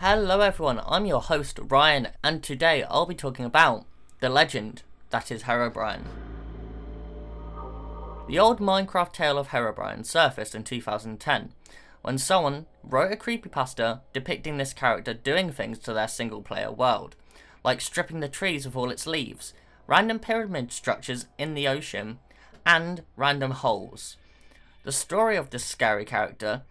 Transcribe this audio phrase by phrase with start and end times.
[0.00, 3.84] Hello everyone, I'm your host Ryan, and today I'll be talking about
[4.20, 6.04] the legend that is Herobrine.
[8.28, 11.52] The old Minecraft tale of Herobrine surfaced in 2010,
[12.02, 17.16] when someone wrote a creepypasta depicting this character doing things to their single player world,
[17.64, 19.52] like stripping the trees of all its leaves,
[19.88, 22.20] random pyramid structures in the ocean,
[22.64, 24.16] and random holes.
[24.84, 26.62] The story of this scary character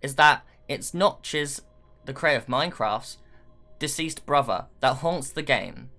[0.00, 1.62] is that it's Notch's,
[2.04, 3.18] the creator of Minecraft's,
[3.78, 5.90] deceased brother that haunts the game.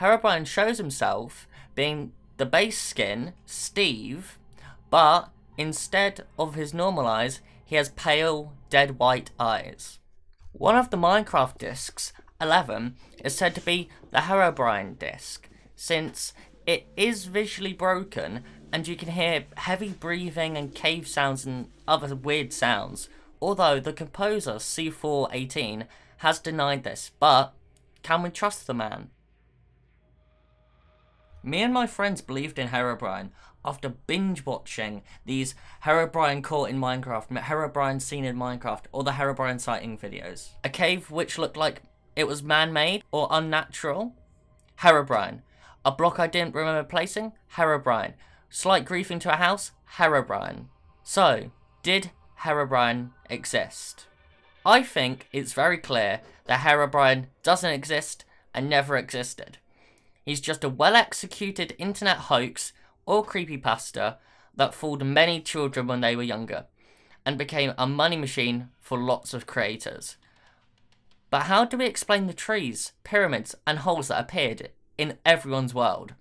[0.00, 4.38] Herobrine shows himself being the base skin, Steve,
[4.90, 9.98] but instead of his normal eyes, he has pale, dead white eyes.
[10.52, 16.32] One of the Minecraft discs, 11, is said to be the Herobrine disc, since
[16.66, 22.14] it is visually broken and you can hear heavy breathing and cave sounds and other
[22.14, 23.08] weird sounds.
[23.40, 25.86] Although the composer C418
[26.18, 27.52] has denied this, but
[28.02, 29.10] can we trust the man?
[31.42, 33.30] Me and my friends believed in Herobrine
[33.64, 39.60] after binge watching these Herobrine caught in Minecraft, Herobrine seen in Minecraft, or the Herobrine
[39.60, 40.50] sighting videos.
[40.64, 41.82] A cave which looked like
[42.14, 44.14] it was man-made or unnatural?
[44.80, 45.42] Herobrine.
[45.84, 47.32] A block I didn't remember placing?
[47.54, 48.14] Herobrine.
[48.48, 49.72] Slight griefing to a house?
[49.96, 50.66] Herobrine.
[51.02, 51.50] So,
[51.82, 54.06] did Herobrine exist?
[54.64, 59.58] I think it's very clear that Herobrine doesn't exist and never existed.
[60.24, 62.72] He's just a well executed internet hoax
[63.06, 64.16] or creepypasta
[64.56, 66.66] that fooled many children when they were younger
[67.24, 70.16] and became a money machine for lots of creators.
[71.30, 76.14] But how do we explain the trees, pyramids, and holes that appeared in everyone's world?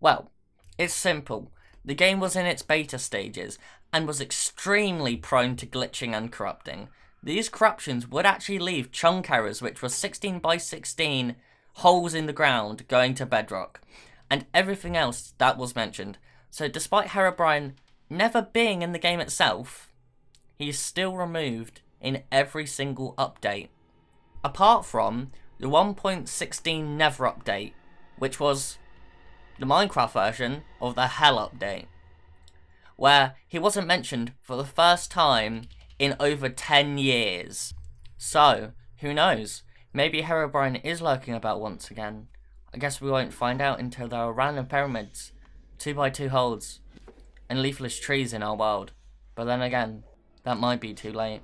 [0.00, 0.30] Well,
[0.78, 1.50] it's simple.
[1.84, 3.58] The game was in its beta stages
[3.94, 6.88] and was extremely prone to glitching and corrupting.
[7.22, 11.36] These corruptions would actually leave chunk errors, which were 16 by 16
[11.74, 13.80] holes in the ground going to bedrock,
[14.28, 16.18] and everything else that was mentioned.
[16.50, 17.74] So, despite Herobrine
[18.10, 19.92] never being in the game itself,
[20.58, 23.68] he is still removed in every single update.
[24.42, 27.74] Apart from the 1.16 Nether update,
[28.18, 28.76] which was
[29.60, 31.86] the Minecraft version of the Hell update,
[32.96, 35.62] where he wasn't mentioned for the first time
[35.98, 37.74] in over 10 years.
[38.16, 39.62] So, who knows?
[39.92, 42.28] Maybe Herobrine is lurking about once again.
[42.72, 45.32] I guess we won't find out until there are random pyramids,
[45.78, 46.80] 2 by 2 holes,
[47.48, 48.92] and leafless trees in our world.
[49.34, 50.02] But then again,
[50.42, 51.40] that might be too late.